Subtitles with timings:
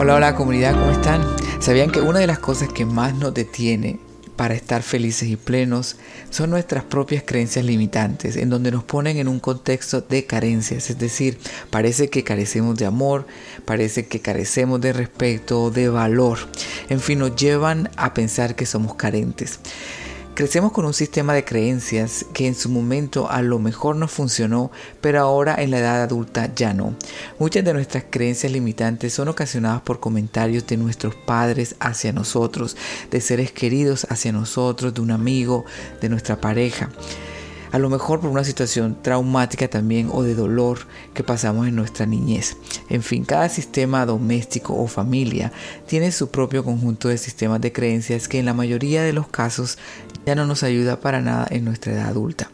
[0.00, 1.26] Hola, hola comunidad, ¿cómo están?
[1.58, 3.98] ¿Sabían que una de las cosas que más nos detiene
[4.36, 5.96] para estar felices y plenos
[6.30, 11.00] son nuestras propias creencias limitantes, en donde nos ponen en un contexto de carencias, es
[11.00, 11.40] decir,
[11.70, 13.26] parece que carecemos de amor,
[13.64, 16.38] parece que carecemos de respeto, de valor,
[16.88, 19.58] en fin, nos llevan a pensar que somos carentes.
[20.38, 24.70] Crecemos con un sistema de creencias que en su momento a lo mejor nos funcionó,
[25.00, 26.94] pero ahora en la edad adulta ya no.
[27.40, 32.76] Muchas de nuestras creencias limitantes son ocasionadas por comentarios de nuestros padres hacia nosotros,
[33.10, 35.64] de seres queridos hacia nosotros, de un amigo,
[36.00, 36.88] de nuestra pareja
[37.70, 40.80] a lo mejor por una situación traumática también o de dolor
[41.14, 42.56] que pasamos en nuestra niñez.
[42.88, 45.52] En fin, cada sistema doméstico o familia
[45.86, 49.78] tiene su propio conjunto de sistemas de creencias que en la mayoría de los casos
[50.26, 52.50] ya no nos ayuda para nada en nuestra edad adulta.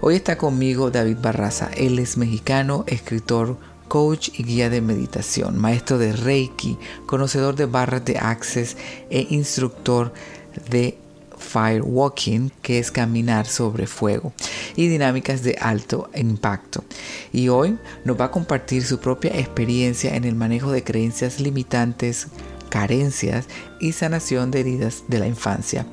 [0.00, 3.56] Hoy está conmigo David Barraza, él es mexicano, escritor,
[3.88, 8.76] coach y guía de meditación, maestro de Reiki, conocedor de barras de Access
[9.10, 10.12] e instructor
[10.70, 10.98] de
[11.38, 14.32] Firewalking, que es caminar sobre fuego,
[14.76, 16.84] y dinámicas de alto impacto.
[17.32, 22.28] Y hoy nos va a compartir su propia experiencia en el manejo de creencias limitantes,
[22.68, 23.46] carencias
[23.80, 25.86] y sanación de heridas de la infancia.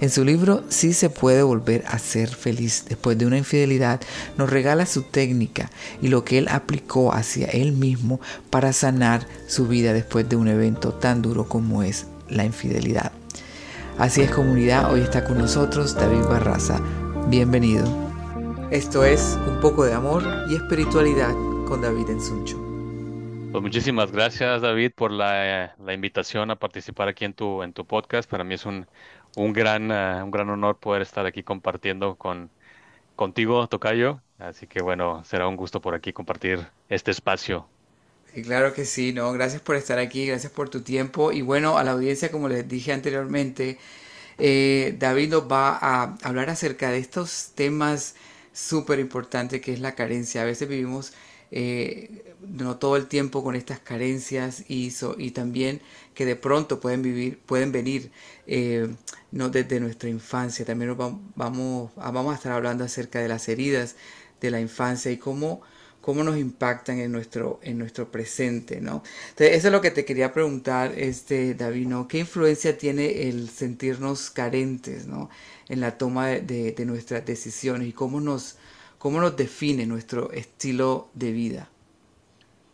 [0.00, 4.00] En su libro Sí se puede volver a ser feliz después de una infidelidad,
[4.36, 5.70] nos regala su técnica
[6.02, 10.48] y lo que él aplicó hacia él mismo para sanar su vida después de un
[10.48, 13.12] evento tan duro como es la infidelidad.
[13.98, 16.78] Así es comunidad, hoy está con nosotros David Barraza.
[17.28, 17.86] Bienvenido.
[18.70, 21.32] Esto es Un poco de amor y espiritualidad
[21.66, 22.58] con David Ensuncho.
[23.50, 28.28] Pues muchísimas gracias David por la, invitación a participar aquí en tu, en tu podcast.
[28.28, 28.86] Para mí es un,
[29.34, 32.50] un, gran, uh, un gran honor poder estar aquí compartiendo con,
[33.14, 34.20] contigo, Tocayo.
[34.38, 37.66] Así que bueno, será un gusto por aquí compartir este espacio
[38.42, 41.84] claro que sí, no, gracias por estar aquí, gracias por tu tiempo y bueno, a
[41.84, 43.78] la audiencia, como les dije anteriormente,
[44.38, 48.14] eh, David nos va a hablar acerca de estos temas
[48.52, 50.42] súper importantes que es la carencia.
[50.42, 51.12] A veces vivimos
[51.50, 55.80] eh, no todo el tiempo con estas carencias y, y también
[56.14, 58.10] que de pronto pueden vivir, pueden venir
[58.46, 58.88] eh,
[59.30, 60.64] no desde nuestra infancia.
[60.64, 60.98] También nos
[61.34, 63.96] vamos, vamos a estar hablando acerca de las heridas
[64.40, 65.62] de la infancia y cómo
[66.06, 69.02] cómo nos impactan en nuestro, en nuestro presente, ¿no?
[69.30, 72.06] Entonces, eso es lo que te quería preguntar, este, David, ¿no?
[72.06, 75.30] ¿Qué influencia tiene el sentirnos carentes, ¿no?
[75.68, 78.56] En la toma de, nuestras decisiones y cómo nos,
[78.98, 81.70] cómo nos define nuestro estilo de vida.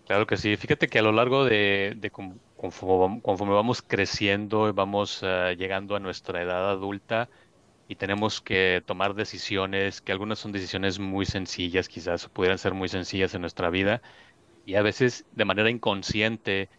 [0.06, 0.54] Claro que sí.
[0.58, 6.00] Fíjate que a lo largo de, de conforme, vamos creciendo y vamos eh, llegando a
[6.00, 7.30] nuestra edad adulta,
[7.92, 12.88] y tenemos que tomar decisiones, que algunas son decisiones muy sencillas, quizás pudieran ser muy
[12.88, 14.00] sencillas en nuestra vida,
[14.64, 16.70] y a veces de manera inconsciente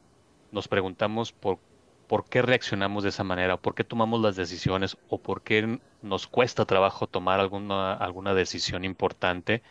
[0.52, 1.60] nos preguntamos por,
[2.08, 6.26] por qué reaccionamos de esa manera, por qué tomamos las decisiones o por qué nos
[6.26, 9.62] cuesta trabajo tomar alguna, alguna decisión importante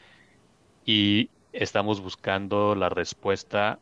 [0.84, 3.80] y estamos buscando la respuesta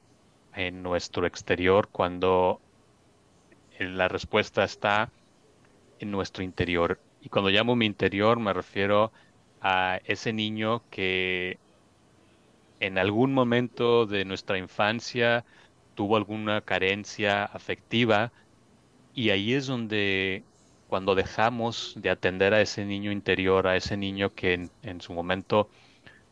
[0.55, 2.63] en nuestro exterior cuando
[3.79, 5.11] la respuesta está
[5.99, 9.13] en nuestro interior y cuando llamo mi interior me refiero
[9.61, 11.59] a ese niño que
[12.81, 15.45] en algún momento de nuestra infancia
[15.95, 18.33] tuvo alguna carencia afectiva
[19.15, 20.45] y ahí es donde
[20.89, 25.69] cuando dejamos de atender a ese niño interior, a ese niño que en, su momento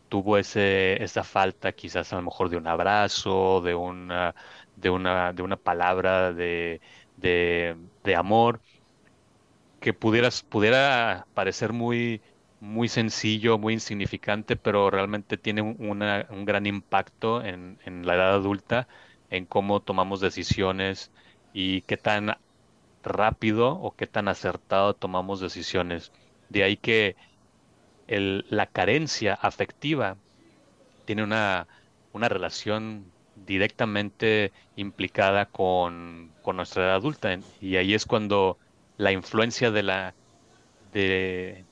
[0.08, 4.34] tuvo ese, esa falta quizás a lo mejor de un abrazo, de una,
[4.76, 6.80] de una, de una palabra de,
[7.16, 8.60] de, de amor,
[9.80, 12.20] que pudieras, pudiera parecer muy,
[12.60, 18.34] muy sencillo, muy insignificante, pero realmente tiene una, un gran impacto en, en, la edad
[18.34, 18.88] adulta,
[19.30, 21.10] en cómo tomamos decisiones
[21.52, 22.36] y qué tan
[23.02, 26.12] rápido o qué tan acertado tomamos decisiones.
[26.48, 27.16] De ahí que
[28.08, 30.16] el, la carencia afectiva
[31.04, 31.68] tiene una,
[32.12, 33.12] una relación
[33.46, 37.38] directamente implicada con, con nuestra edad adulta.
[37.60, 38.58] Y ahí es cuando
[38.98, 40.14] la influencia de la,
[40.92, 41.64] de,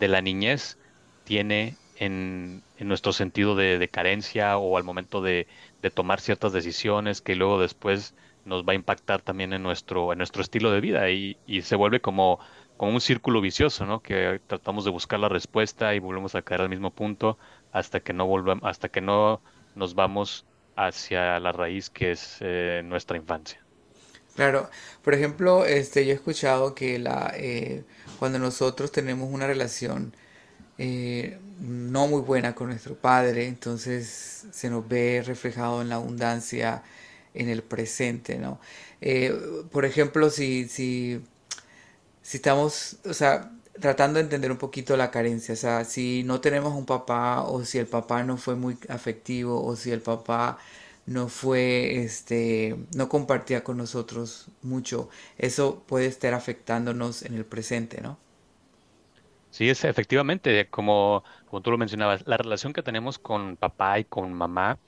[0.00, 0.78] la niñez
[1.24, 5.46] tiene en, en nuestro sentido de, carencia o al momento de,
[5.94, 10.42] tomar ciertas decisiones que luego después nos va a impactar también en nuestro, en nuestro
[10.42, 12.40] estilo de vida y, se vuelve como,
[12.78, 14.00] como un círculo vicioso, ¿no?
[14.00, 17.38] Que tratamos de buscar la respuesta y volvemos a caer al mismo punto
[17.72, 19.42] hasta que no volvamos, hasta que no
[19.74, 20.46] nos vamos
[20.76, 23.59] hacia la raíz que es eh, nuestra infancia.
[24.40, 24.70] Claro,
[25.02, 27.84] por ejemplo, este, yo he escuchado que la, eh,
[28.18, 30.14] cuando nosotros tenemos una relación
[30.78, 36.82] eh, no muy buena con nuestro padre, entonces se nos ve reflejado en la abundancia
[37.34, 38.60] en el presente, ¿no?
[39.02, 39.34] Eh,
[39.72, 41.20] por ejemplo, si, si,
[42.22, 46.40] si estamos, o sea, tratando de entender un poquito la carencia, o sea, si no
[46.40, 50.58] tenemos un papá o si el papá no fue muy afectivo o si el papá
[51.10, 58.00] no fue, este, no compartía con nosotros mucho, eso puede estar afectándonos en el presente,
[58.02, 58.18] ¿no?
[59.50, 64.04] Sí, es efectivamente, como, como tú lo mencionabas, la relación que tenemos con papá y
[64.04, 64.80] con mamá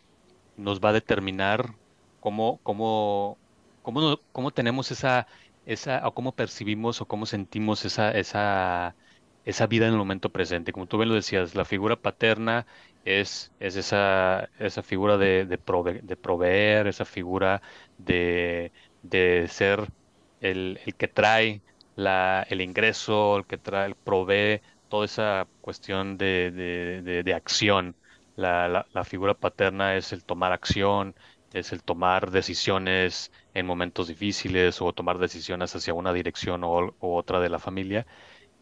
[0.57, 1.79] nos va a determinar
[2.21, 3.41] cómo, cómo,
[3.83, 5.27] cómo, cómo tenemos esa,
[5.65, 8.97] esa, o cómo percibimos o cómo sentimos esa, esa,
[9.45, 10.73] esa vida en el momento presente.
[10.73, 12.67] Como tú bien lo decías, la figura paterna
[13.05, 17.63] es, es esa, esa figura de, de, prove- de proveer, esa figura
[17.97, 18.73] de,
[19.03, 19.93] de ser
[20.41, 21.63] el, el que trae
[21.95, 27.97] la, el ingreso, el que trae, provee toda esa cuestión de, de, de, de acción.
[28.35, 31.15] La, la, la figura paterna es el tomar acción,
[31.53, 37.17] es el tomar decisiones en momentos difíciles o tomar decisiones hacia una dirección o, o
[37.17, 38.07] otra de la familia.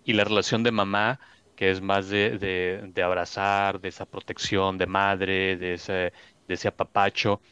[0.04, 1.20] Y la relación de mamá,
[1.60, 5.92] que es más de, de, abrazar, de esa protección de madre, de ese,
[6.48, 7.42] de ese apapacho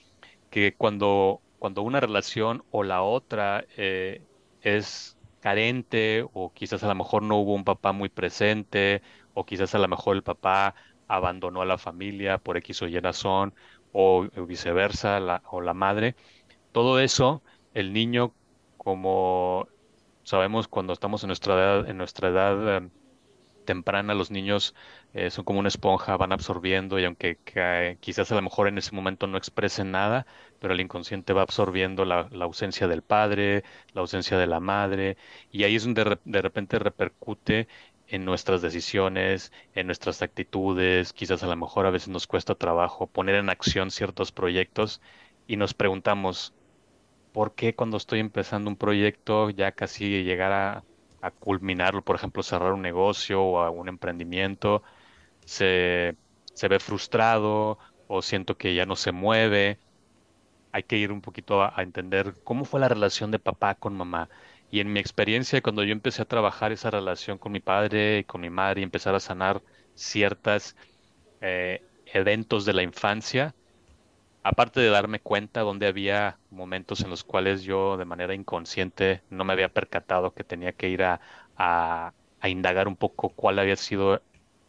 [0.50, 4.22] que cuando, cuando una relación o la otra eh,
[4.62, 9.02] es carente o quizás a lo mejor no hubo un papá muy presente
[9.34, 10.74] o quizás a lo mejor el papá
[11.06, 13.54] abandonó a la familia por X o Y razón
[13.92, 16.16] o viceversa o la madre,
[16.72, 17.42] todo eso
[17.74, 18.32] el niño
[18.78, 19.68] como
[20.22, 22.90] sabemos cuando estamos en nuestra edad, en nuestra edad eh,
[23.68, 24.74] temprana, los niños
[25.12, 28.78] eh, son como una esponja, van absorbiendo y aunque ca- quizás a lo mejor en
[28.78, 30.26] ese momento no expresen nada,
[30.58, 35.16] pero el inconsciente va absorbiendo la, la ausencia del padre, la ausencia de la madre,
[35.50, 37.68] y ahí es donde de repente repercute
[38.06, 43.06] en nuestras decisiones, en nuestras actitudes, quizás a lo mejor a veces nos cuesta trabajo
[43.10, 45.00] poner en acción ciertos proyectos
[45.46, 46.54] y nos preguntamos,
[47.32, 50.86] ¿por qué cuando estoy empezando un proyecto ya casi llegar a,
[51.20, 54.82] a culminarlo, por ejemplo, cerrar un negocio o a un emprendimiento,
[55.44, 56.16] se,
[56.54, 57.78] se ve frustrado
[58.08, 59.78] o siento que ya no se mueve?
[60.72, 64.28] Hay que ir un poquito a, entender cómo fue la relación de papá con mamá.
[64.70, 68.24] Y en mi experiencia, cuando yo empecé a trabajar esa relación con mi padre y
[68.24, 69.62] con mi madre y empezar a sanar
[69.94, 70.76] ciertas
[71.40, 73.54] eh, eventos de la infancia,
[74.48, 79.44] aparte de darme cuenta donde había momentos en los cuales yo de manera inconsciente no
[79.44, 81.20] me había percatado que tenía que ir a,
[81.56, 84.22] a, a indagar un poco cuál había sido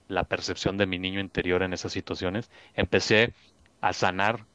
[0.08, 3.34] la percepción de mi niño interior en esas situaciones, empecé
[3.82, 4.46] a sanar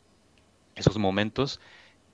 [0.75, 1.61] esos momentos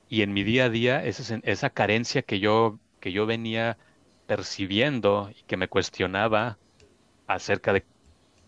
[0.08, 3.78] y en mi día a día esa, esa carencia que yo, que yo venía
[4.26, 6.58] percibiendo y que me cuestionaba
[7.26, 7.86] acerca de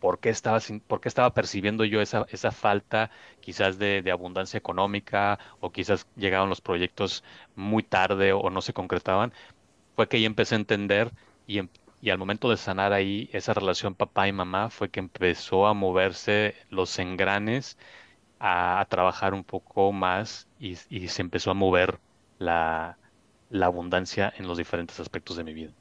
[0.03, 3.11] por qué estaba, sin- por qué estaba percibiendo yo esa, esa falta
[3.41, 7.25] quizás de, de abundancia económica o quizás llegaban los proyectos
[7.57, 9.33] muy tarde o no se concretaban,
[9.97, 11.15] fue que ahí empecé a entender
[11.47, 11.71] y, em-
[12.01, 15.75] y al momento de sanar ahí esa relación papá y mamá fue que empezó a
[15.75, 17.79] moverse los engranes
[18.39, 22.01] a, a trabajar un poco más y, y se empezó a mover
[22.39, 22.99] la,
[23.49, 25.75] la abundancia en los diferentes aspectos de mi vida.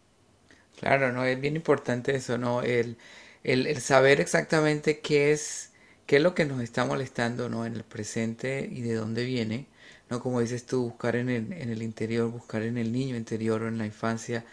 [0.79, 2.61] Claro, no, es bien importante eso, ¿no?
[2.63, 2.97] El,
[3.43, 5.71] el, saber exactamente qué es,
[6.05, 7.65] qué es lo que nos está molestando, ¿no?
[7.65, 9.67] En el presente y de dónde viene,
[10.09, 10.21] ¿no?
[10.21, 13.67] Como dices tú, buscar en el, en el interior, buscar en el niño interior o
[13.67, 14.45] en la infancia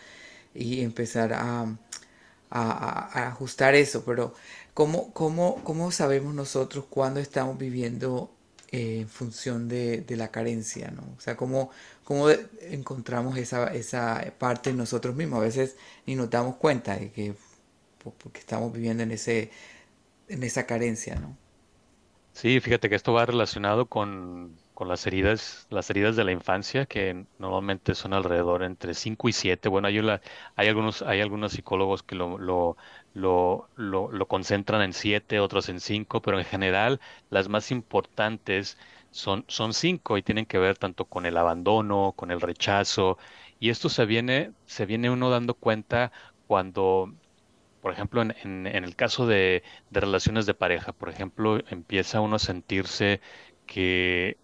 [0.54, 1.76] y empezar a,
[2.50, 4.34] ajustar eso, pero
[4.74, 8.30] ¿cómo, cómo, cómo sabemos nosotros cuándo estamos viviendo
[8.70, 11.02] eh, en función de, la carencia, ¿no?
[11.16, 11.70] O sea, ¿cómo,
[12.04, 15.40] cómo encontramos esa, esa parte en nosotros mismos?
[15.40, 17.34] A veces ni nos damos cuenta de que
[17.98, 19.50] porque estamos viviendo en ese,
[20.28, 21.36] en esa carencia, ¿no?
[22.32, 26.86] Sí, fíjate que esto va relacionado con, con las heridas, las heridas de la infancia,
[26.86, 29.68] que normalmente son alrededor entre 5 y 7.
[29.68, 30.20] Bueno, hay, una-
[30.54, 32.76] hay algunos, hay algunos psicólogos que lo, lo,
[33.12, 38.78] lo, lo, concentran en 7, otros en 5, pero en general las más importantes
[39.10, 43.18] son, son 5 y tienen que ver tanto con el abandono, con el rechazo.
[43.58, 46.12] Y esto se viene, se viene uno dando cuenta
[46.46, 47.12] cuando
[47.80, 52.38] por ejemplo, en, en- el caso de, relaciones de pareja, por ejemplo, empieza uno a
[52.38, 53.20] sentirse
[53.66, 54.38] que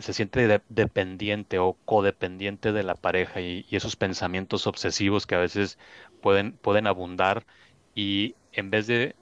[0.00, 5.38] se siente de- dependiente o codependiente de la pareja y, esos pensamientos obsesivos que a
[5.38, 5.78] veces
[6.20, 7.46] pueden, pueden abundar
[7.94, 9.16] y en vez de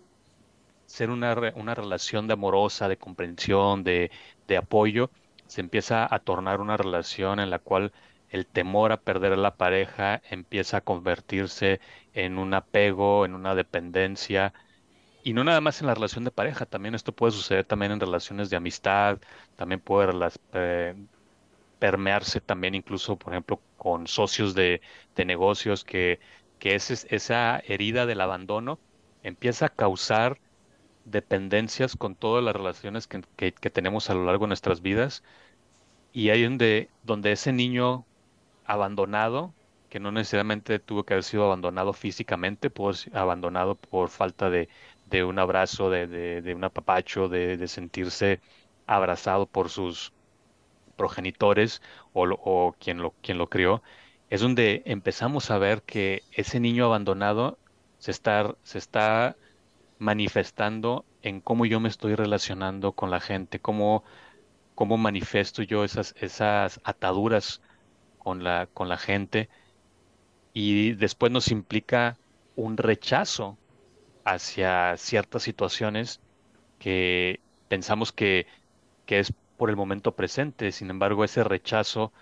[0.86, 4.10] ser una, una relación de amorosa, de comprensión, de,
[4.46, 5.10] de apoyo,
[5.46, 7.92] se empieza a tornar una relación en la cual
[8.28, 11.80] el temor a perder a la pareja empieza a convertirse
[12.14, 14.52] en un apego, en una dependencia.
[15.22, 18.00] Y no nada más en la relación de pareja, también esto puede suceder también en
[18.00, 19.18] relaciones de amistad,
[19.56, 20.12] también puede
[21.78, 24.80] permearse también incluso, por ejemplo, con socios de,
[25.16, 26.20] negocios, que,
[26.58, 28.78] que esa herida del abandono
[29.22, 30.38] empieza a causar
[31.04, 35.22] dependencias con todas las relaciones que, que, tenemos a lo largo de nuestras vidas.
[36.12, 38.04] Y hay donde, donde ese niño
[38.64, 39.54] abandonado,
[39.90, 42.72] que no necesariamente tuvo que haber sido abandonado físicamente,
[43.12, 44.68] abandonado por falta de,
[45.24, 48.40] un abrazo, de, un apapacho, de, de, sentirse
[48.86, 50.12] abrazado por sus
[50.96, 51.82] progenitores
[52.12, 53.82] o, o quien, lo, quien lo crió,
[54.30, 57.58] es donde empezamos a ver que ese niño abandonado
[57.98, 59.36] se está, se está
[59.98, 64.04] manifestando en cómo yo me estoy relacionando con la gente, cómo,
[64.76, 67.60] cómo manifiesto yo esas, esas ataduras
[68.18, 69.48] con la, con la gente
[70.52, 72.18] y después nos implica
[72.56, 73.56] un rechazo
[74.24, 76.20] hacia ciertas situaciones
[76.78, 78.46] que pensamos que,
[79.06, 80.72] que es por el momento presente.
[80.72, 82.12] Sin embargo, ese rechazo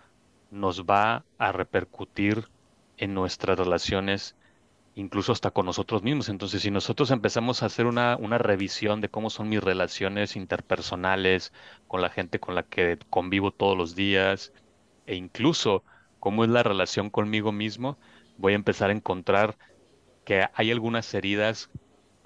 [0.51, 2.49] nos va a repercutir
[2.97, 4.37] en nuestras relaciones,
[4.95, 6.29] incluso hasta con nosotros mismos.
[6.29, 11.53] Entonces, si nosotros empezamos a hacer una, una revisión de cómo son mis relaciones interpersonales
[11.87, 14.53] con la gente con la que convivo todos los días,
[15.07, 15.85] e incluso
[16.19, 17.99] cómo es la relación conmigo mismo,
[18.39, 19.59] voy a empezar a encontrar
[20.25, 21.71] que hay algunas heridas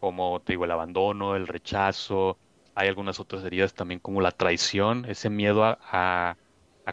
[0.03, 2.37] como te digo, el abandono, el rechazo,
[2.75, 6.37] hay algunas otras heridas también como la traición, ese miedo a,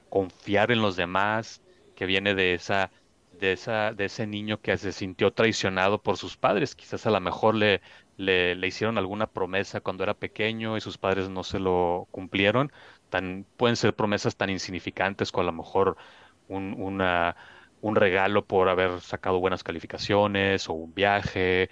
[0.09, 1.63] confiar en los demás,
[1.95, 2.91] que viene de esa,
[3.39, 6.75] de esa, de ese niño que se sintió traicionado por sus padres.
[6.75, 7.81] Quizás a lo mejor le,
[8.17, 12.71] le, hicieron alguna promesa cuando era pequeño y sus padres no se lo cumplieron.
[13.09, 15.97] Tan, pueden ser promesas tan insignificantes como a lo mejor
[16.47, 17.35] un, una,
[17.81, 21.69] un regalo por haber sacado buenas calificaciones o un viaje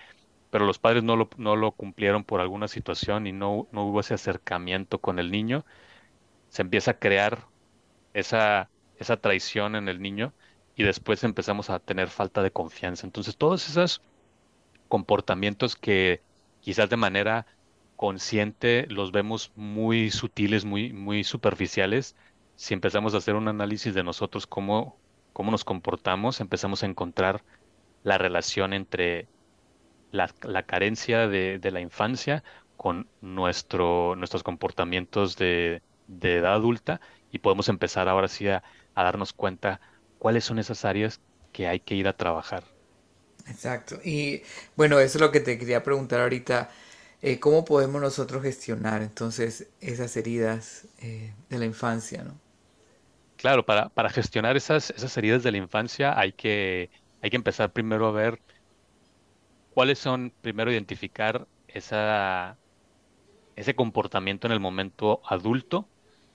[0.50, 4.00] pero los padres no lo, no lo cumplieron por alguna situación y no, no hubo
[4.00, 5.66] ese acercamiento con el niño,
[6.50, 7.48] se empieza a crear
[8.14, 10.34] esa, esa traición en el niño
[10.76, 13.06] y después empezamos a tener falta de confianza.
[13.06, 14.02] Entonces, todos esos
[14.88, 16.24] comportamientos que
[16.62, 17.48] quizás de manera
[17.96, 22.16] consciente los vemos muy sutiles, muy, muy superficiales,
[22.56, 25.00] si empezamos a hacer un análisis de nosotros, cómo,
[25.38, 27.44] cómo nos comportamos, empezamos a encontrar
[28.02, 29.28] la relación entre
[30.10, 30.28] la,
[30.64, 32.44] carencia de, la infancia
[32.76, 37.02] con nuestro, nuestros comportamientos de, edad adulta
[37.32, 38.64] y podemos empezar ahora sí a,
[38.96, 39.80] darnos cuenta
[40.18, 41.22] cuáles son esas áreas
[41.54, 42.64] que hay que ir a trabajar.
[43.48, 44.00] Exacto.
[44.04, 44.42] Y
[44.76, 46.72] bueno, eso es lo que te quería preguntar ahorita.
[47.22, 52.24] Eh, ¿Cómo podemos nosotros gestionar entonces esas heridas eh, de la infancia?
[52.24, 52.47] ¿no?
[53.38, 56.90] Claro, para, para gestionar esas, esas heridas de la infancia hay que,
[57.22, 58.42] hay que empezar primero a ver
[59.70, 62.60] ¿cuáles son, primero, identificar esa,
[63.56, 65.90] ese comportamiento en el momento adulto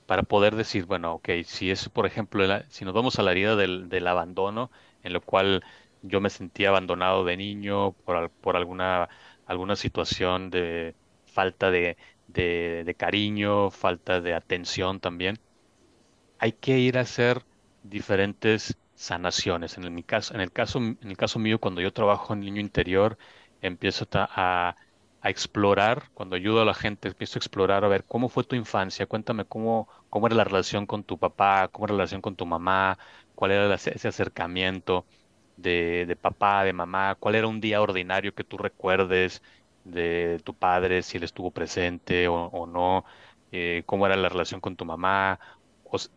[0.07, 3.57] para poder decir, bueno, ok, si es, por ejemplo, si nos vamos a la herida
[3.57, 4.71] del, abandono,
[5.03, 5.65] en lo cual
[6.03, 9.09] yo me sentía abandonado de niño por, por alguna,
[9.47, 11.97] alguna situación de falta de,
[12.29, 15.39] de, cariño, falta de atención también,
[16.43, 17.45] hay que ir a hacer
[17.85, 19.79] diferentes sanaciones.
[19.79, 20.79] En el, caso, en el caso,
[21.39, 23.17] el mío, cuando yo trabajo en niño interior,
[23.61, 24.77] empiezo a,
[25.25, 29.07] explorar, cuando ayudo a la gente, empiezo a explorar, a ver cómo fue tu infancia,
[29.07, 32.45] cuéntame cómo, cómo era la relación con tu papá, cómo era la relación con tu
[32.45, 32.99] mamá,
[33.37, 35.07] cuál era ese acercamiento
[35.57, 39.43] de, de papá, de mamá, cuál era un día ordinario que tú recuerdes
[39.85, 43.05] de tu padre, si él estuvo presente o, no,
[43.53, 45.39] eh, cómo era la relación con tu mamá,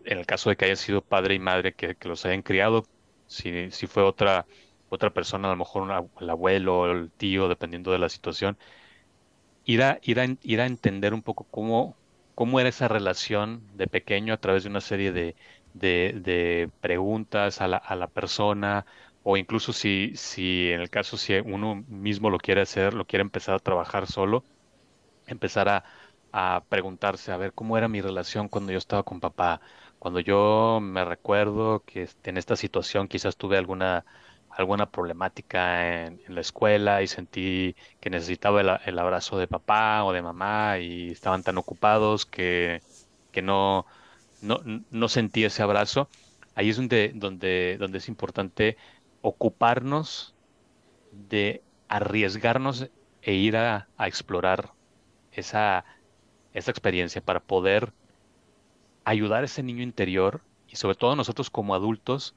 [0.06, 2.86] en el caso de que haya sido padre y madre que, los hayan criado,
[3.28, 4.46] si, si fue otra,
[4.90, 8.58] otra persona, a lo mejor el abuelo o el tío, dependiendo de la situación,
[9.66, 11.96] ir a, ir a, ir a entender un poco cómo,
[12.36, 15.36] cómo era esa relación de pequeño a través de una serie de,
[15.74, 18.86] de, preguntas a la, a la, persona,
[19.24, 23.22] o incluso si, si en el caso si uno mismo lo quiere hacer, lo quiere
[23.24, 24.44] empezar a trabajar solo,
[25.28, 25.84] empezar a,
[26.38, 29.62] a preguntarse, a ver, ¿cómo era mi relación cuando yo estaba con papá?
[30.00, 34.06] Cuando yo me recuerdo que en esta situación quizás tuve alguna,
[34.50, 40.22] alguna problemática en, la escuela y sentí que necesitaba el, abrazo de papá o de
[40.22, 42.82] mamá y estaban tan ocupados que,
[43.32, 43.86] que no,
[44.42, 44.60] no,
[44.92, 46.10] no, sentí ese abrazo.
[46.56, 48.76] Ahí es donde, donde, donde es importante
[49.22, 50.36] ocuparnos
[51.14, 52.90] de arriesgarnos
[53.22, 54.74] e ir a, a explorar
[55.32, 55.86] esa
[56.56, 57.94] esa experiencia para poder
[59.04, 62.34] ayudar a ese niño interior y sobre todo nosotros como adultos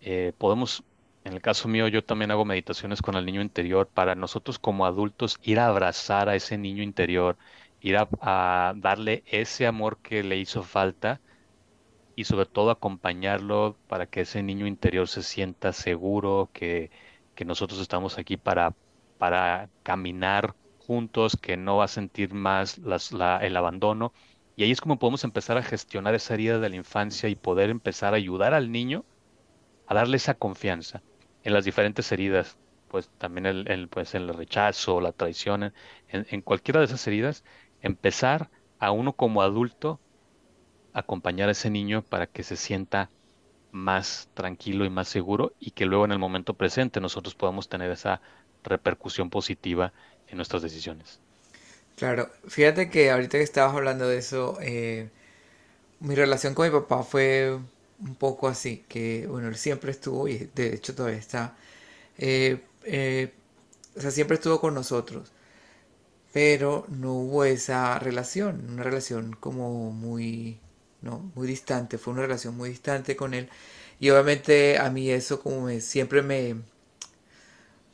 [0.00, 0.82] eh, podemos,
[1.24, 4.86] en el caso mío yo también hago meditaciones con el niño interior para nosotros como
[4.86, 7.36] adultos ir a abrazar a ese niño interior,
[7.82, 11.20] ir a, darle ese amor que le hizo falta
[12.16, 16.90] y sobre todo acompañarlo para que ese niño interior se sienta seguro, que,
[17.34, 18.74] que nosotros estamos aquí para,
[19.18, 20.54] para caminar
[21.40, 22.80] que no va a sentir más
[23.42, 24.12] el abandono.
[24.56, 27.70] Y ahí es como podemos empezar a gestionar esa herida de la infancia y poder
[27.70, 29.04] empezar a ayudar al niño
[29.86, 31.02] a darle esa confianza
[31.42, 35.74] en las diferentes heridas, pues también el, pues, el rechazo, la traición, en,
[36.08, 37.44] en cualquiera de esas heridas,
[37.80, 40.00] empezar a uno como adulto
[40.92, 43.12] acompañar a ese niño para que se sienta
[43.70, 47.90] más tranquilo y más seguro y que luego en el momento presente nosotros podamos tener
[47.90, 48.20] esa
[48.62, 49.92] repercusión positiva
[50.30, 51.18] en nuestras decisiones.
[51.96, 55.10] Claro, fíjate que ahorita que estabas hablando de eso, eh,
[56.00, 57.58] mi relación con mi papá fue
[58.00, 61.56] un poco así, que bueno, él siempre estuvo y de hecho todavía está,
[62.18, 63.32] eh, eh,
[63.96, 65.32] o sea, siempre estuvo con nosotros,
[66.32, 70.58] pero no hubo esa relación, una relación como muy,
[71.02, 73.48] no, muy distante, fue una relación muy distante con él
[74.00, 76.56] y obviamente a mí eso como me, siempre me,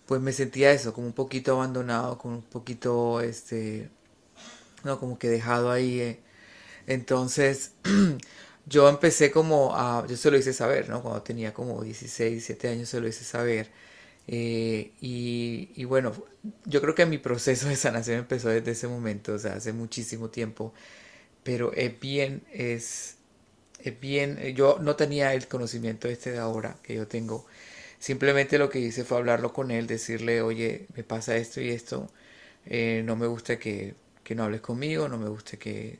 [0.06, 3.90] pues me sentía eso, como un poquito abandonado, como un poquito, este,
[4.84, 6.00] no, como que dejado ahí.
[6.00, 6.20] Eh.
[6.86, 7.72] Entonces,
[8.66, 11.02] yo empecé como a, yo se lo hice saber, ¿no?
[11.02, 13.70] Cuando tenía como 16, 17 años se lo hice saber.
[14.28, 16.12] Eh, y, y, bueno,
[16.64, 20.30] yo creo que mi proceso de sanación empezó desde ese momento, o sea, hace muchísimo
[20.30, 20.72] tiempo.
[21.44, 23.16] Pero es bien, es,
[23.80, 27.46] es bien, yo no tenía el conocimiento este de ahora que yo tengo
[27.98, 32.10] Simplemente lo que hice fue hablarlo con él, decirle, oye, me pasa esto y esto,
[32.66, 33.94] eh, no me gusta que,
[34.30, 35.98] no hables conmigo, no me gusta que,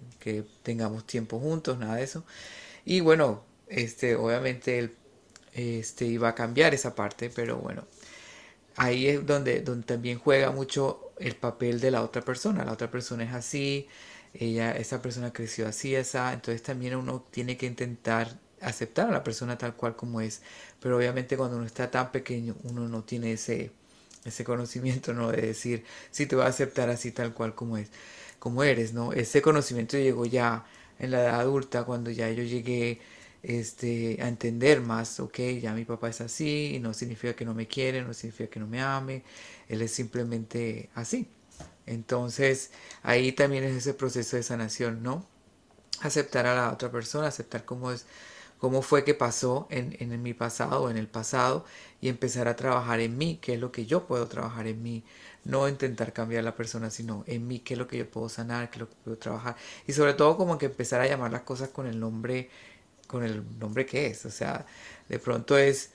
[0.63, 2.25] tengamos tiempo juntos, nada de eso.
[2.85, 4.93] Y bueno, este, obviamente él
[5.55, 7.87] este, iba a cambiar esa parte, pero bueno,
[8.77, 12.65] ahí es donde, donde también juega mucho el papel de la otra persona.
[12.65, 13.89] La otra persona es así,
[14.35, 19.25] ella, esa persona creció así, esa, entonces también uno tiene que intentar aceptar a la
[19.25, 20.43] persona tal cual como es.
[20.81, 23.73] Pero obviamente cuando uno está tan pequeño, uno no tiene ese,
[24.25, 25.31] ese conocimiento, ¿no?
[25.33, 27.89] De decir, sí, te voy a aceptar así tal cual como es,
[28.39, 29.13] como eres, ¿no?
[29.13, 30.65] Ese conocimiento llegó ya
[30.99, 33.01] en la edad adulta, cuando ya yo llegué
[33.43, 37.55] este, a entender más, ok, ya mi papá es así, y no significa que no
[37.55, 39.23] me quiere, no significa que no me ame,
[39.69, 41.29] él es simplemente así.
[41.87, 42.71] Entonces,
[43.03, 45.27] ahí también es ese proceso de sanación, ¿no?
[46.01, 48.07] Aceptar a la otra persona, aceptar cómo es
[48.59, 51.65] cómo fue que pasó en, en, mi pasado, en el pasado,
[52.01, 55.05] y empezar a trabajar en mí, qué es lo que yo puedo trabajar en mí,
[55.45, 58.29] no intentar cambiar a la persona, sino en mí, qué es lo que yo puedo
[58.29, 61.33] sanar, qué es lo que puedo trabajar, y sobre todo como que empezar a llamar
[61.33, 62.51] las cosas con el nombre,
[63.07, 64.67] con el nombre que es, o sea,
[65.09, 65.93] de pronto es,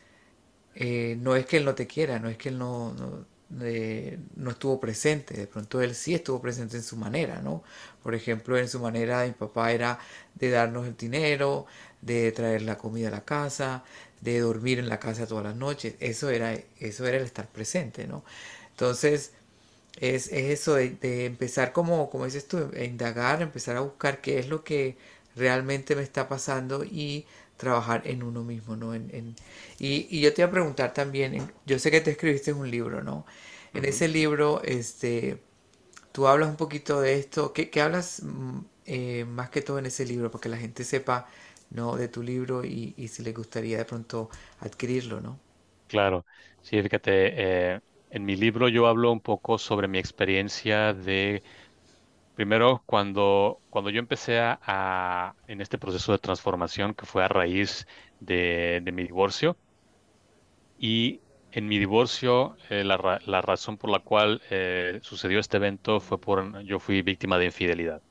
[0.75, 4.79] eh, no es que él no te quiera, no es que él no no estuvo
[4.79, 7.63] presente, de pronto él sí estuvo presente en su manera, ¿no?
[8.03, 9.99] Por ejemplo, en su manera, mi papá era
[10.35, 11.65] de darnos el dinero,
[12.01, 13.83] de traer la comida a la casa,
[14.21, 15.95] de dormir en la casa todas las noches.
[15.99, 18.23] Eso era, eso era el estar presente, ¿no?
[18.71, 19.31] Entonces,
[19.99, 24.47] es, eso de, empezar como, como dices tú, a indagar, empezar a buscar qué es
[24.49, 24.97] lo que
[25.35, 27.25] realmente me está pasando y
[27.61, 28.93] trabajar en uno mismo, ¿no?
[28.95, 29.35] En,
[29.79, 33.03] y, y, yo te iba a preguntar también, yo sé que te escribiste un libro,
[33.03, 33.25] ¿no?
[33.73, 35.41] En ese libro, este,
[36.11, 39.85] tú hablas un poquito de esto, ¿qué, qué hablas mm, eh, más que todo en
[39.87, 40.31] ese libro?
[40.31, 41.27] Para que la gente sepa
[41.71, 41.95] ¿no?
[41.95, 45.39] de tu libro y, si le gustaría de pronto adquirirlo, ¿no?
[45.87, 46.25] Claro,
[46.61, 47.11] sí, fíjate,
[47.75, 51.43] eh, en mi libro yo hablo un poco sobre mi experiencia de,
[52.35, 57.87] primero, cuando, cuando yo empecé a, en este proceso de transformación que fue a raíz
[58.19, 59.57] de, mi divorcio,
[60.79, 65.99] y en mi divorcio, eh, la, la, razón por la cual eh, sucedió este evento
[65.99, 68.01] fue por, yo fui víctima de infidelidad.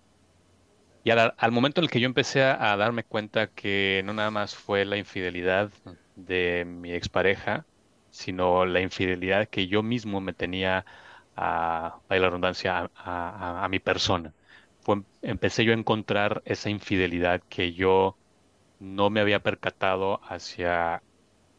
[1.02, 4.54] Y al, momento en el que yo empecé a, darme cuenta que no nada más
[4.54, 5.70] fue la infidelidad
[6.14, 7.64] de mi expareja,
[8.10, 10.84] sino la infidelidad que yo mismo me tenía
[11.36, 14.34] a, a a, mi persona.
[14.80, 18.16] Fue, empecé yo a encontrar esa infidelidad que yo
[18.80, 21.02] no me había percatado hacia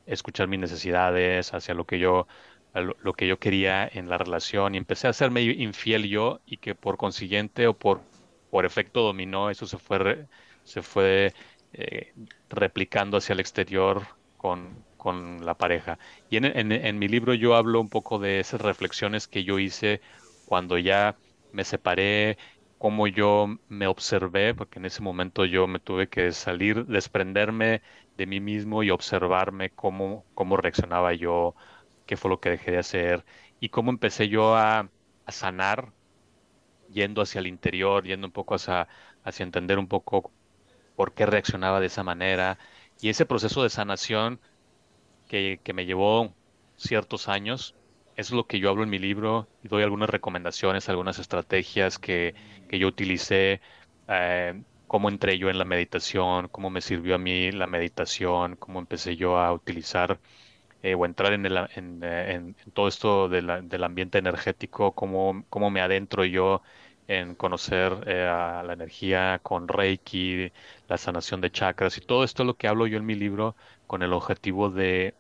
[0.06, 2.28] escuchar mis necesidades, hacia lo que yo
[2.74, 6.74] lo que yo quería en la relación y empecé a hacerme infiel yo y que
[6.74, 8.02] por consiguiente o por
[8.52, 10.28] por efecto dominó, eso se fue,
[10.64, 11.34] se fue
[11.74, 12.14] eh,
[12.50, 14.04] replicando hacia el exterior
[14.38, 15.98] con, con la pareja.
[16.30, 20.00] Y en, en, mi libro yo hablo un poco de esas reflexiones que yo hice
[20.46, 21.16] cuando ya
[21.54, 22.38] me separé,
[22.78, 27.82] cómo yo me observé, porque en ese momento yo me tuve que salir, desprenderme
[28.16, 31.56] de mí mismo y observarme cómo, cómo reaccionaba yo,
[32.06, 33.26] qué fue lo que dejé de hacer
[33.60, 34.90] y cómo empecé yo a,
[35.26, 35.94] a sanar
[36.92, 38.88] yendo hacia el interior, yendo un poco hacia,
[39.24, 40.32] hacia entender un poco
[40.96, 42.60] por qué reaccionaba de esa manera.
[43.02, 44.40] Y ese proceso de sanación
[45.32, 46.34] que, me llevó
[46.76, 47.76] ciertos años,
[48.18, 52.36] es lo que yo hablo en mi libro y doy algunas recomendaciones, algunas estrategias que,
[52.68, 53.62] que yo utilicé,
[54.10, 58.80] eh, cómo entré yo en la meditación, cómo me sirvió a mí la meditación, cómo
[58.80, 60.20] empecé yo a utilizar
[60.84, 65.70] eh, o entrar en, el, en, eh, en, todo esto del ambiente energético, cómo, cómo
[65.72, 66.62] me adentro yo
[67.08, 70.52] en conocer la energía con Reiki,
[70.88, 73.56] la sanación de chakras y todo esto es lo que hablo yo en mi libro
[73.88, 75.14] con el objetivo de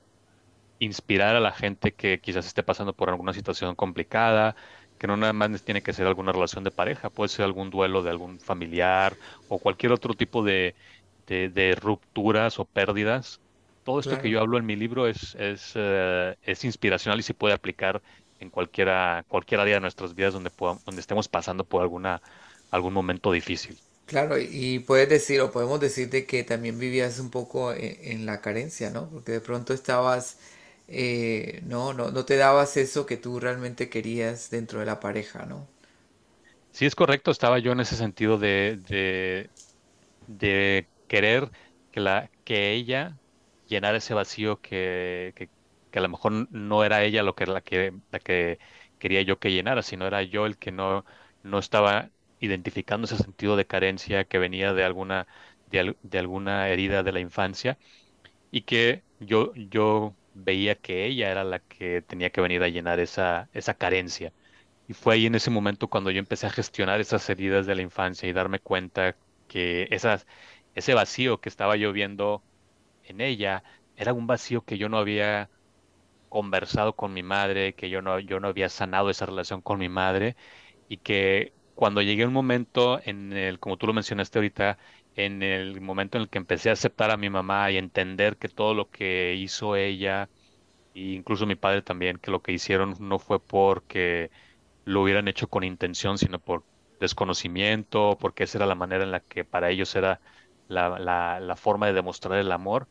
[0.81, 4.55] inspirar a la gente que quizás esté pasando por alguna situación complicada,
[4.97, 8.01] que no nada más tiene que ser alguna relación de pareja, puede ser algún duelo
[8.01, 9.15] de algún familiar
[9.47, 10.73] o cualquier otro tipo de,
[11.27, 13.39] de, rupturas o pérdidas.
[13.83, 17.35] Todo esto que yo hablo en mi libro es, es, eh, es inspiracional y se
[17.35, 18.01] puede aplicar
[18.39, 22.21] en cualquiera, cualquier área de nuestras vidas donde, donde estemos pasando por alguna,
[22.71, 23.77] algún momento difícil.
[24.07, 28.41] Claro, y puedes decir, o podemos decirte que también vivías un poco en, en la
[28.41, 29.09] carencia, ¿no?
[29.09, 30.37] Porque de pronto estabas
[30.91, 35.45] eh, no, no, no te dabas eso que tú realmente querías dentro de la pareja,
[35.45, 35.67] ¿no?
[36.71, 38.79] Sí, es correcto, estaba yo en ese sentido de,
[40.27, 41.51] de, querer
[41.91, 43.19] que, la, que ella
[43.67, 45.49] llenara ese vacío que, que,
[45.91, 48.59] que, a lo mejor no era ella lo que, la, que, la que
[48.99, 51.05] quería yo que llenara, sino era yo el que no,
[51.43, 55.27] no estaba identificando ese sentido de carencia que venía de alguna,
[55.67, 57.77] de, de alguna herida de la infancia
[58.51, 62.99] y que yo, yo veía que ella era la que tenía que venir a llenar
[62.99, 64.33] esa, esa carencia.
[64.87, 67.81] Y fue ahí en ese momento cuando yo empecé a gestionar esas heridas de la
[67.83, 69.17] infancia y darme cuenta
[69.47, 70.27] que esas,
[70.75, 72.45] ese vacío que estaba yo viendo
[73.03, 73.63] en ella
[73.95, 75.51] era un vacío que yo no había
[76.29, 79.89] conversado con mi madre, que yo no, yo no había sanado esa relación con mi
[79.89, 80.35] madre
[80.87, 84.77] y que cuando llegué a un momento en el, como tú lo mencionaste ahorita,
[85.15, 88.49] en el momento en el que empecé a aceptar a mi mamá y entender que
[88.49, 90.31] todo lo que hizo ella,
[90.93, 94.31] e incluso mi padre también, que lo que hicieron no fue porque
[94.85, 96.65] lo hubieran hecho con intención, sino por
[96.99, 100.21] desconocimiento, porque esa era la manera en la que para ellos era
[100.67, 102.89] la, la, la forma de demostrar el amor,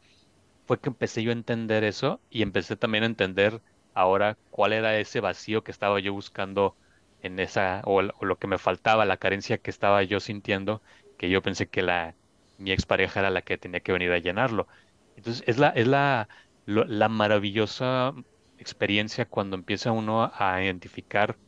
[0.66, 4.98] fue que empecé yo a entender eso y empecé también a entender ahora cuál era
[4.98, 6.78] ese vacío que estaba yo buscando
[7.20, 10.82] en esa, o, o lo que me faltaba, la carencia que estaba yo sintiendo
[11.20, 12.16] que yo pensé que la,
[12.56, 14.68] mi expareja era la que tenía que venir a llenarlo.
[15.16, 16.30] Entonces, es la, es la,
[16.64, 18.14] la maravillosa
[18.56, 21.38] experiencia cuando empieza uno a identificar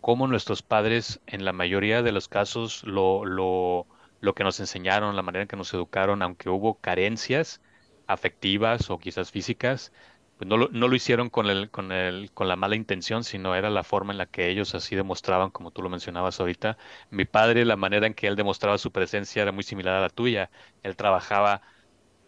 [0.00, 3.88] cómo nuestros padres, en la mayoría de los casos, lo, lo,
[4.20, 7.62] lo que nos enseñaron, la manera en que nos educaron, aunque hubo carencias
[8.06, 9.92] afectivas o quizás físicas,
[10.38, 13.54] pues no lo, no lo hicieron con, el, con, el, con la mala intención, sino
[13.56, 16.78] era la forma en la que ellos así demostraban, como tú lo mencionabas ahorita.
[17.10, 20.10] Mi padre, la manera en que él demostraba su presencia era muy similar a la
[20.10, 20.50] tuya.
[20.82, 21.62] Él trabajaba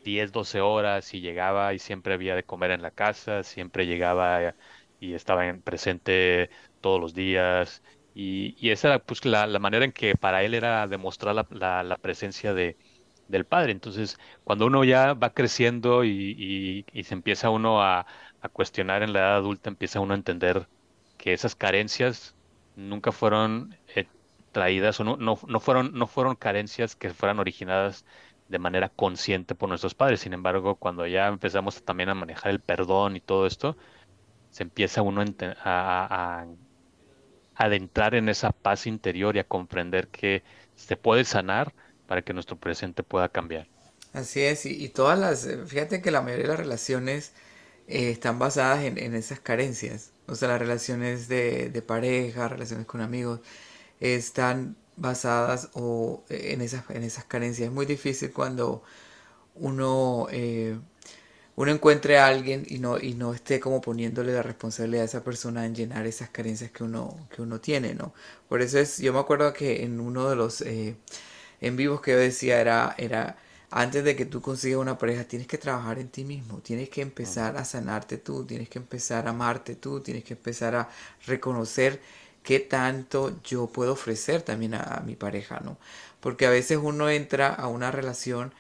[0.05, 4.55] 10, 12 horas y llegaba y siempre había de comer en la casa, siempre llegaba
[4.99, 7.83] y estaba en presente todos los días.
[8.15, 11.47] Y, y esa era pues la, la, manera en que para él era demostrar la,
[11.51, 12.77] la, la presencia de,
[13.31, 13.73] del padre.
[13.73, 18.07] Entonces, cuando uno ya va creciendo y, se empieza uno a,
[18.53, 20.69] cuestionar en la edad adulta, empieza uno a entender
[21.19, 22.35] que esas carencias
[22.77, 24.07] nunca fueron eh,
[24.53, 28.05] traídas o no, no, no, fueron, no fueron carencias que fueran originadas
[28.49, 30.21] de manera consciente por nuestros padres.
[30.21, 33.77] Sin embargo, cuando ya empezamos también a manejar el perdón y todo esto,
[34.51, 35.23] se empieza uno
[35.63, 36.47] a, a
[37.55, 40.43] adentrar en esa paz interior y a comprender que
[40.75, 41.75] se puede sanar
[42.11, 43.69] para que nuestro presente pueda cambiar.
[44.13, 47.31] Así es, y, todas las, eh, fíjate que la mayoría de las relaciones
[47.87, 53.39] eh, están basadas en, esas carencias, o sea, las relaciones de, pareja, relaciones con amigos,
[54.01, 57.69] están basadas o, eh, en, esas, en esas carencias.
[57.69, 58.83] Es muy difícil cuando
[59.55, 60.27] uno,
[61.55, 65.23] uno encuentre a alguien y no, y no esté como poniéndole la responsabilidad a esa
[65.23, 68.13] persona en llenar esas carencias que uno, que uno tiene, ¿no?
[68.49, 70.65] Por eso es, yo me acuerdo que en uno de los
[71.61, 73.37] en vivos que yo decía era, era,
[73.71, 77.03] antes de que tú consigas una pareja, tienes que trabajar en ti mismo, tienes que
[77.03, 80.89] empezar a sanarte tú, tienes que empezar a amarte tú, tienes que empezar a
[81.27, 82.01] reconocer
[82.43, 85.79] qué tanto yo puedo ofrecer también a, mi pareja, ¿no?
[86.21, 88.53] Porque a veces uno entra a una relación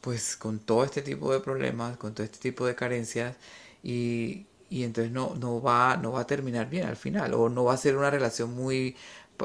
[0.00, 3.36] pues con todo este tipo de problemas, con todo este tipo de carencias
[3.82, 7.64] y, y entonces no, no, va, no va a terminar bien al final o no
[7.64, 8.96] va a ser una relación muy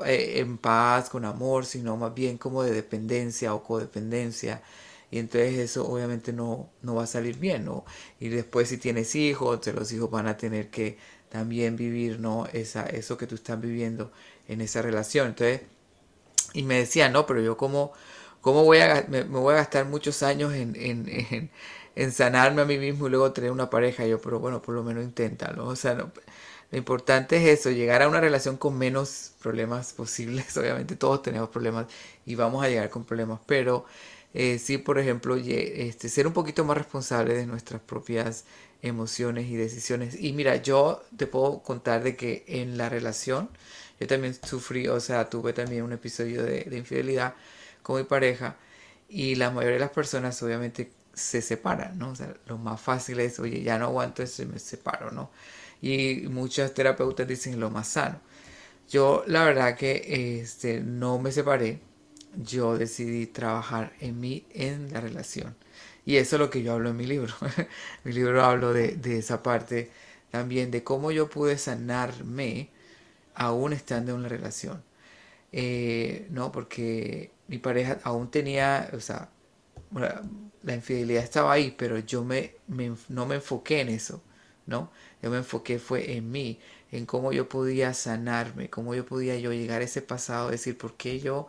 [0.06, 4.62] en paz, con amor, sino más bien como de dependencia o codependencia.
[5.12, 7.86] Y entonces eso obviamente no, no va a salir bien, ¿no?
[8.20, 10.98] Y después si tienes hijos, los hijos van a tener que
[11.30, 12.48] también vivir, ¿no?
[12.54, 14.12] Esa, eso que tú estás viviendo
[14.48, 15.28] en esa relación.
[15.30, 15.62] Entonces,
[16.54, 17.94] y me decía, no, pero yo como,
[18.42, 21.52] ¿cómo voy a, me, voy a gastar muchos años en, en,
[21.96, 24.06] en, sanarme a mí mismo y luego tener una pareja?
[24.06, 25.68] Yo, pero bueno, por lo menos inténtalo.
[25.68, 26.12] O sea,
[26.74, 30.58] lo importante es eso, llegar a una relación con menos problemas posibles.
[30.58, 31.86] Obviamente todos tenemos problemas
[32.26, 33.86] y vamos a llegar con problemas, pero
[34.34, 38.46] eh, sí, por ejemplo, este, ser un poquito más responsable de nuestras propias
[38.82, 40.20] emociones y decisiones.
[40.20, 43.50] Y mira, yo te puedo contar de que en la relación,
[44.00, 47.36] yo también sufrí, o sea, tuve también un episodio de, infidelidad
[47.84, 48.56] con mi pareja
[49.08, 52.12] y la mayoría de las personas obviamente se separan, ¿no?
[52.12, 55.32] O sea, lo más fácil es, oye, ya no aguanto eso y me separo, ¿no?
[55.82, 58.20] Y muchas terapeutas dicen lo más sano.
[58.90, 61.82] Yo la verdad que este, no me separé,
[62.36, 65.56] yo decidí trabajar en mí, en la relación.
[66.06, 67.34] Y eso es lo que yo hablo en mi libro.
[68.04, 69.92] mi libro hablo de, esa parte
[70.32, 72.70] también, de cómo yo pude sanarme
[73.36, 74.84] aún estando en una relación.
[75.52, 79.30] Eh, no, porque mi pareja aún tenía, o sea,
[80.64, 82.56] la infidelidad estaba ahí, pero yo me,
[83.10, 84.22] no me enfoqué en eso,
[84.66, 84.92] ¿no?
[85.22, 86.60] Yo me enfoqué fue en mí,
[86.92, 90.96] en cómo yo podía sanarme, cómo yo podía yo llegar a ese pasado, decir, ¿por
[90.96, 91.48] qué yo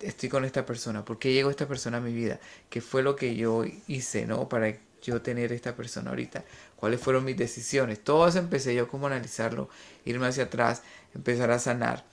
[0.00, 1.04] estoy con esta persona?
[1.04, 2.40] ¿Por qué llegó esta persona a mi vida?
[2.70, 4.48] ¿Qué fue lo que yo hice, no?
[4.48, 6.44] Para yo tener esta persona ahorita.
[6.76, 8.02] ¿Cuáles fueron mis decisiones?
[8.02, 9.68] Todo eso empecé yo como a analizarlo,
[10.04, 10.82] irme hacia atrás,
[11.14, 12.04] empezar a sanar.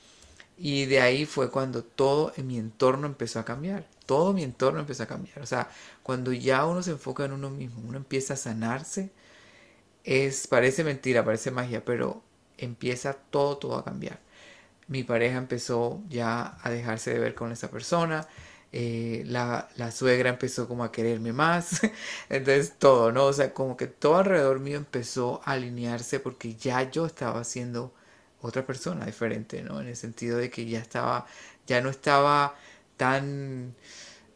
[0.57, 3.85] Y de ahí fue cuando todo en mi entorno empezó a cambiar.
[4.05, 5.39] Todo mi entorno empezó a cambiar.
[5.41, 5.69] O sea,
[6.03, 9.11] cuando ya uno se enfoca en uno mismo, uno empieza a sanarse,
[10.03, 12.21] es, parece mentira, parece magia, pero
[12.57, 14.19] empieza todo, todo a cambiar
[14.87, 18.27] mi pareja empezó ya a dejarse de ver con esa persona,
[18.71, 21.81] eh, la, suegra empezó como a quererme más,
[22.29, 23.25] entonces todo, ¿no?
[23.25, 27.93] O sea, como que todo alrededor mío empezó a alinearse porque ya yo estaba siendo
[28.41, 29.81] otra persona diferente, ¿no?
[29.81, 31.25] En el sentido de que ya estaba,
[31.67, 32.55] ya no estaba
[32.97, 33.75] tan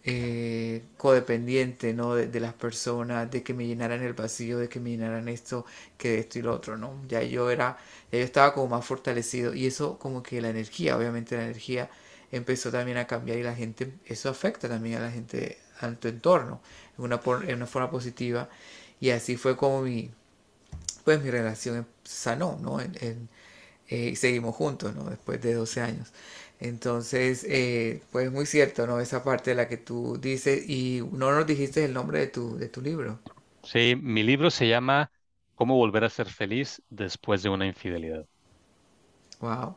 [0.03, 2.15] eh, codependiente, ¿no?
[2.15, 5.65] De, las personas, de que me llenaran el vacío, de que me llenaran esto,
[5.97, 7.01] que esto y lo otro, ¿no?
[7.07, 7.77] Ya yo era,
[8.11, 11.89] ya yo estaba como más fortalecido y eso como que la energía, obviamente la energía
[12.31, 16.07] empezó también a cambiar y la gente, eso afecta también a la gente, a tu
[16.07, 16.61] entorno,
[16.97, 18.49] en una, en una forma positiva
[18.99, 20.11] y así fue como mi,
[21.03, 22.79] pues mi relación sanó, ¿no?
[23.91, 25.09] Eh, seguimos juntos, ¿no?
[25.09, 26.13] Después de 12 años.
[26.59, 28.99] Entonces, eh, pues muy cierto, ¿no?
[28.99, 32.57] Esa parte de la que tú dices y no nos dijiste el nombre de tu,
[32.57, 33.19] de tu libro.
[33.63, 35.11] Sí, mi libro se llama
[35.55, 38.27] Cómo volver a ser feliz después de una infidelidad.
[39.39, 39.75] Wow.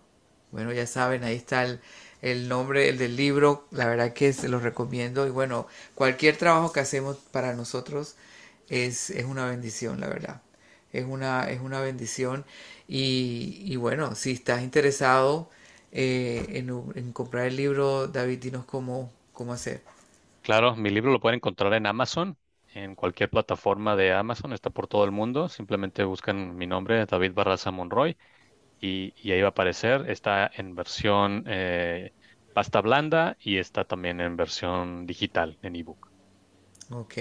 [0.50, 1.80] Bueno, ya saben, ahí está el,
[2.20, 3.66] el nombre el del libro.
[3.70, 5.26] La verdad que se los recomiendo.
[5.26, 8.16] Y bueno, cualquier trabajo que hacemos para nosotros
[8.68, 10.42] es, es una bendición, la verdad.
[10.92, 12.44] Es una, es una bendición.
[12.88, 15.48] Y, y bueno, si estás interesado
[15.92, 19.82] eh, en, comprar el libro, David, dinos cómo, cómo hacer.
[20.42, 22.36] Claro, mi libro lo pueden encontrar en Amazon,
[22.74, 25.50] en cualquier plataforma de Amazon, está por todo el mundo.
[25.50, 28.16] Simplemente buscan mi nombre, David Barraza Monroy,
[28.80, 30.10] y, ahí va a aparecer.
[30.10, 32.12] Está en versión eh,
[32.54, 36.08] pasta blanda y está también en versión digital, en ebook.
[36.90, 37.14] Ok,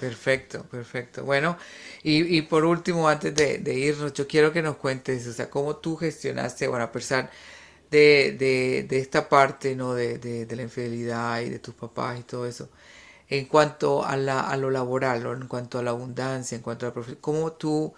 [0.00, 1.24] perfecto, perfecto.
[1.24, 1.56] Bueno,
[2.02, 5.76] y, por último, antes de, de, irnos, yo quiero que nos cuentes, o sea, cómo
[5.76, 7.30] tú gestionaste, bueno, a pesar
[7.94, 9.94] de, de, esta parte, ¿no?
[9.94, 12.68] De, de, la infidelidad y de tus papás y todo eso.
[13.28, 16.88] En cuanto a, la, a lo laboral, en cuanto a la abundancia, en cuanto a
[16.88, 17.94] la profesión, ¿cómo tú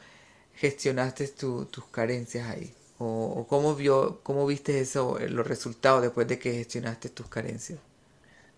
[0.54, 2.72] gestionaste tus carencias ahí?
[2.98, 7.78] ¿O, cómo, vio, cómo viste eso, los resultados después de que gestionaste tus carencias?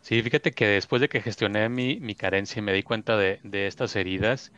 [0.03, 3.41] Sí, fíjate que después de que gestioné mi, mi carencia y me di cuenta de,
[3.43, 4.53] de, estas heridas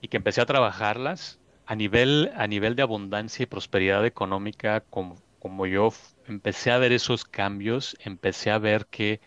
[0.00, 5.16] y que empecé a trabajarlas a nivel, a nivel de abundancia y prosperidad económica, como,
[5.44, 5.90] como yo
[6.26, 9.20] empecé a ver esos cambios, empecé a ver que,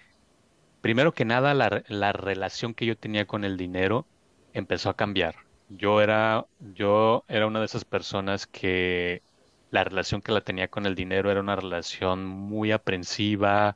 [0.82, 4.08] primero que nada, la, relación que yo tenía con el dinero
[4.52, 5.36] empezó a cambiar.
[5.70, 9.22] Yo era, yo era una de esas personas que
[9.70, 13.76] la relación que la tenía con el dinero era una relación muy aprensiva.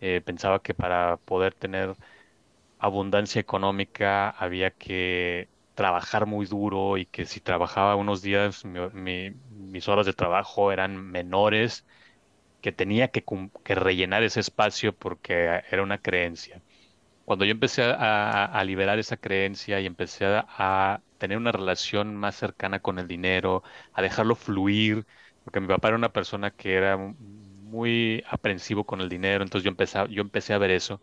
[0.00, 1.96] Eh, pensaba que para poder tener
[2.78, 5.48] abundancia económica había que
[5.80, 11.86] trabajar muy duro y que si trabajaba unos días mis horas de trabajo eran menores,
[12.60, 13.24] que tenía que,
[13.74, 16.62] rellenar ese espacio porque era una creencia.
[17.24, 22.80] Cuando yo empecé a, liberar esa creencia y empecé a, tener una relación más cercana
[22.80, 23.62] con el dinero,
[23.94, 25.06] a dejarlo fluir,
[25.44, 29.70] porque mi papá era una persona que era muy aprensivo con el dinero, entonces yo
[29.70, 31.02] empecé, yo empecé a ver eso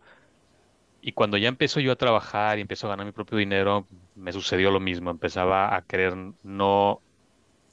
[1.02, 4.34] y cuando ya empezó yo a trabajar y empezó a ganar mi propio dinero, me
[4.34, 5.12] sucedió lo mismo.
[5.12, 7.02] Empezaba a querer no,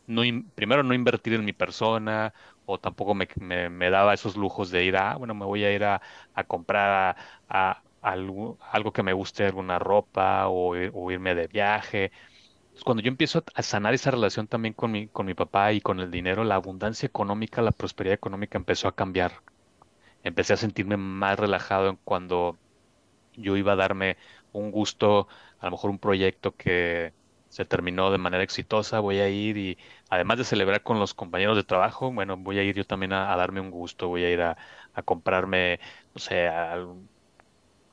[0.07, 0.23] no
[0.55, 2.35] primero no invertir en mi persona
[2.67, 3.29] o tampoco me,
[3.71, 6.01] me, daba esos lujos de ir a, bueno, me voy a ir a,
[6.47, 7.17] comprar
[7.49, 12.13] a, algo, algo que me guste, alguna ropa o, o irme de viaje.
[12.85, 16.01] Cuando yo empiezo a sanar esa relación también con mi, con mi papá y con
[16.01, 19.43] el dinero, la abundancia económica, la prosperidad económica empezó a cambiar.
[20.23, 22.59] Empecé a sentirme más relajado en cuando
[23.37, 24.17] yo iba a darme
[24.53, 27.13] un gusto, a lo mejor un proyecto que
[27.49, 29.79] se terminó de manera exitosa, voy a ir y
[30.11, 33.35] además de celebrar con los compañeros de trabajo, bueno, voy a ir yo también a,
[33.37, 34.57] darme un gusto, voy a ir a,
[35.05, 35.79] comprarme,
[36.15, 36.49] no sé,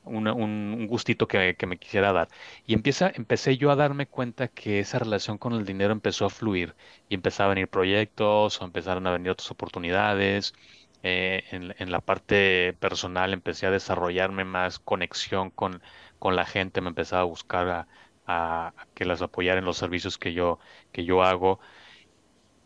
[0.04, 2.28] un, gustito que, me quisiera dar.
[2.66, 6.30] Y empieza, empecé yo a darme cuenta que esa relación con el dinero empezó a
[6.30, 6.74] fluir
[7.08, 10.54] y empezaron a venir proyectos o empezaron a venir otras oportunidades.
[11.02, 15.82] Eh, en, la parte personal empecé a desarrollarme más conexión con,
[16.18, 17.86] con la gente, me empezaba a buscar
[18.26, 20.58] a, que las apoyara en los servicios que yo,
[20.92, 21.60] que yo hago,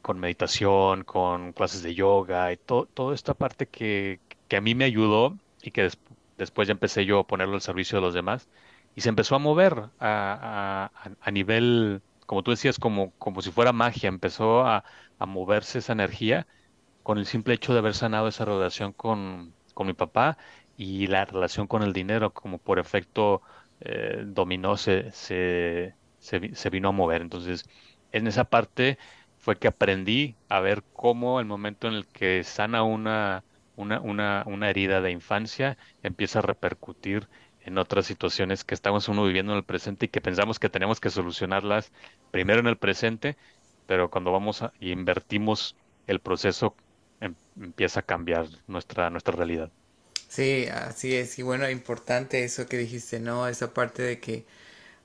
[0.03, 4.85] con meditación, con clases de yoga y toda esta parte que, que, a mí me
[4.85, 5.91] ayudó y que
[6.39, 8.49] después ya empecé yo a ponerlo al servicio de los demás
[8.95, 13.73] y se empezó a mover a, a, nivel, como tú decías, como, como si fuera
[13.73, 14.85] magia, empezó a,
[15.19, 16.47] a moverse esa energía
[17.07, 20.39] con el simple hecho de haber sanado esa relación con, con mi papá
[20.77, 23.43] y la relación con el dinero, como por efecto
[23.81, 27.23] eh, dominó, se, se, se, vino a mover.
[27.23, 27.65] Entonces,
[28.11, 28.99] en esa parte
[29.39, 33.45] fue que aprendí a ver cómo el momento en el que sana una,
[33.77, 37.29] una, una, una herida de infancia empieza a repercutir
[37.61, 40.99] en otras situaciones que estamos uno viviendo en el presente y que pensamos que tenemos
[40.99, 41.93] que solucionarlas
[42.33, 43.37] primero en el presente,
[43.87, 45.77] pero cuando vamos a, y invertimos
[46.09, 46.75] el proceso
[47.21, 49.71] empieza a cambiar nuestra, nuestra realidad.
[50.29, 51.39] Sí, así es.
[51.39, 53.49] Y bueno, importante eso que dijiste, ¿no?
[53.49, 54.47] Esa parte de que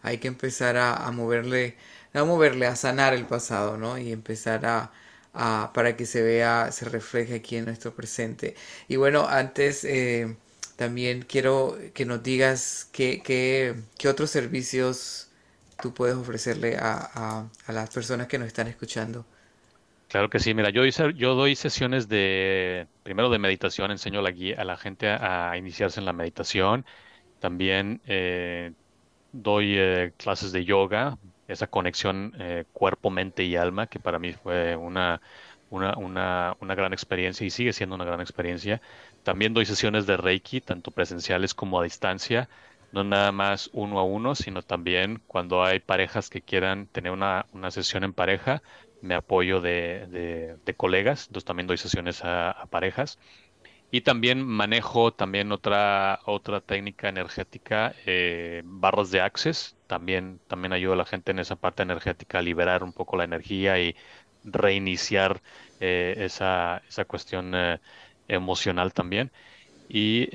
[0.02, 1.78] hay que empezar a, moverle,
[2.14, 3.98] a moverle, a sanar el pasado, ¿no?
[3.98, 4.94] Y empezar a,
[5.34, 8.56] a, para que se vea, se refleje aquí en nuestro presente.
[8.88, 10.38] Y bueno, antes eh,
[10.78, 15.30] también quiero que nos digas qué, qué, qué otros servicios
[15.82, 19.26] tú puedes ofrecerle a, a las personas que nos están escuchando.
[20.12, 24.32] Claro que sí, mira, yo, hice, yo doy sesiones de, primero de meditación, enseño la,
[24.32, 26.86] guía, a la gente a, iniciarse en la meditación,
[27.40, 28.74] también eh,
[29.32, 34.34] doy eh, clases de yoga, esa conexión eh, cuerpo, mente y alma, que para mí
[34.34, 35.22] fue una,
[35.70, 38.82] una, una, una gran experiencia y sigue siendo una gran experiencia.
[39.24, 42.50] También doy sesiones de Reiki, tanto presenciales como a distancia,
[42.92, 47.48] no nada más uno a uno, sino también cuando hay parejas que quieran tener una,
[47.54, 48.62] una sesión en pareja,
[49.02, 53.20] me apoyo de, colegas, entonces también doy sesiones a, parejas.
[53.94, 59.76] Y también manejo también otra, otra técnica energética, eh, barras de access.
[59.88, 63.26] También, también ayudo a la gente en esa parte energética a liberar un poco la
[63.26, 63.96] energía y
[64.46, 65.42] reiniciar
[65.82, 67.80] eh, esa, esa cuestión eh,
[68.30, 69.30] emocional también.
[69.90, 70.30] Y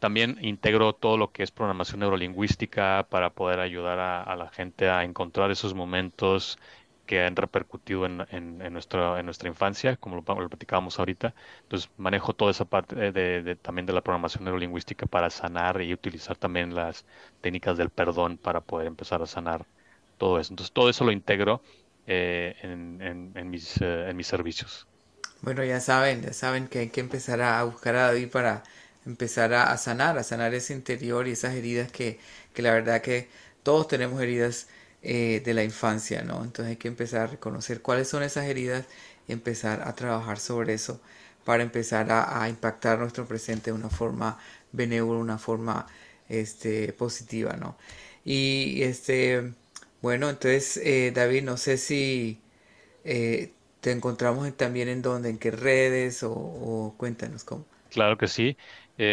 [0.00, 5.04] también integro todo lo que es programación neurolingüística para poder ayudar a la gente a
[5.04, 6.58] encontrar esos momentos
[7.08, 11.34] que han repercutido en, en, nuestra, en nuestra infancia, como lo, platicábamos ahorita.
[11.62, 16.36] Entonces, manejo toda esa parte de, también de la programación neurolingüística para sanar y utilizar
[16.36, 17.06] también las
[17.40, 19.66] técnicas del perdón para poder empezar a sanar
[20.18, 20.52] todo eso.
[20.52, 21.62] Entonces, todo eso lo integro
[22.06, 24.86] eh, en, mis, eh, en mis servicios.
[25.40, 28.64] Bueno, ya saben, ya saben que hay que empezar a buscar a David para
[29.06, 32.18] empezar a, sanar, a sanar ese interior y esas heridas que,
[32.52, 33.28] que la verdad que
[33.62, 34.68] todos tenemos heridas
[35.00, 36.42] eh, de la infancia, ¿no?
[36.42, 38.84] Entonces hay que empezar a reconocer cuáles son esas heridas
[39.28, 41.00] y empezar a trabajar sobre eso
[41.44, 44.38] para empezar a, impactar nuestro presente de una forma
[44.72, 45.86] benévola, una forma
[46.28, 47.76] este, positiva, ¿no?
[48.24, 49.52] Y este,
[50.02, 52.40] bueno, entonces eh, David, no sé si
[53.04, 57.64] eh, te encontramos también en dónde, en qué redes o, cuéntanos cómo.
[57.90, 58.56] Claro que sí.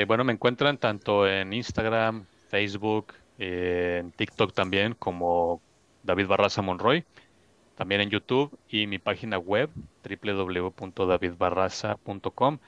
[0.08, 5.62] bueno, me encuentran tanto en Instagram, Facebook, en TikTok también como
[6.06, 7.04] David Barraza Monroy,
[7.76, 9.70] también en YouTube y mi página web
[10.04, 12.60] www.davidbarraza.com.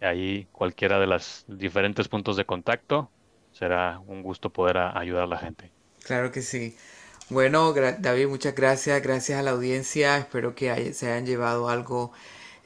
[0.00, 3.10] Ahí cualquiera de los diferentes puntos de contacto
[3.52, 5.70] será un gusto poder ayudar a la gente.
[6.04, 6.76] Claro que sí.
[7.28, 9.02] Bueno, David, muchas gracias.
[9.02, 10.18] Gracias a la audiencia.
[10.18, 12.12] Espero que se hayan llevado algo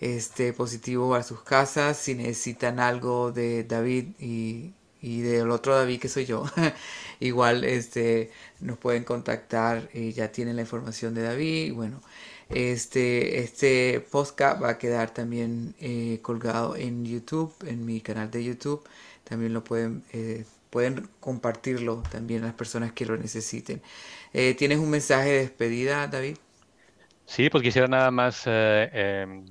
[0.01, 1.99] este, positivo a sus casas.
[1.99, 4.73] Si necesitan algo de David y
[5.07, 6.45] y del otro David que soy yo,
[7.21, 11.75] igual este, nos pueden contactar y ya tienen la información de David.
[11.75, 12.03] Bueno,
[12.49, 18.43] este, este podcast va a quedar también eh, colgado en YouTube, en mi canal de
[18.43, 18.83] YouTube.
[19.23, 23.83] También lo pueden, eh, pueden compartirlo también a las personas que lo necesiten.
[24.33, 26.37] Eh, ¿Tienes un mensaje de despedida, David?
[27.27, 29.47] Sí, pues quisiera nada más em,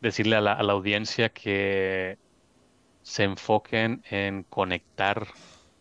[0.00, 2.16] decirle a la audiencia que
[3.08, 5.28] se enfoquen en conectar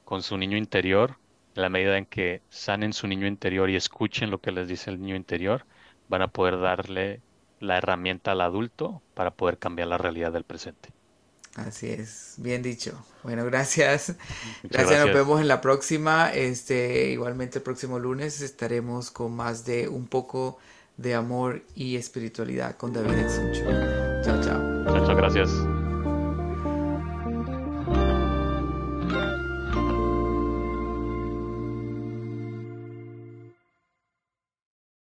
[0.05, 1.17] con su niño interior,
[1.55, 4.89] en la medida en que sanen su niño interior y escuchen lo que les dice
[4.89, 5.65] el niño interior,
[6.07, 7.19] van a poder darle
[7.59, 10.89] la herramienta al adulto para poder cambiar la realidad del presente.
[11.55, 12.97] Así es, bien dicho.
[13.23, 14.15] Bueno, gracias.
[14.63, 15.05] gracias.
[15.05, 16.32] nos vemos en la próxima.
[16.34, 20.59] Este, igualmente el próximo lunes estaremos con más de un poco
[20.95, 23.65] de amor y espiritualidad con David Ensuncho.
[24.23, 24.59] Chao, chao.
[24.95, 25.76] Muchas gracias.